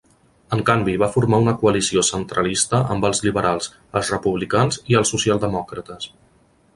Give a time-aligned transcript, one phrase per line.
[0.55, 3.69] En canvi, va formar una coalició "centralista" amb els Liberals,
[4.01, 6.09] els Republicans i els Socialdemòcrates.